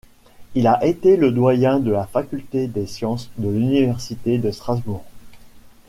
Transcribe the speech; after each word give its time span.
Il 0.55 0.65
a 0.65 0.83
été 0.83 1.15
le 1.15 1.29
Doyen 1.31 1.79
de 1.79 1.91
la 1.91 2.07
Faculté 2.07 2.65
des 2.65 2.87
sciences 2.87 3.29
de 3.37 3.49
l'Université 3.49 4.39
de 4.39 4.49
Strasbourg. 4.49 5.03